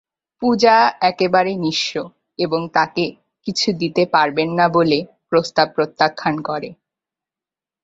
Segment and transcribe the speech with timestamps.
[0.41, 0.75] পূজা
[1.01, 1.93] একেবারে নিঃস্ব
[2.39, 3.05] এবং তাকে
[3.47, 4.97] কিছু দিতে পারবেন না বলে
[5.29, 6.69] প্রস্তাব প্রত্যাখ্যান করে।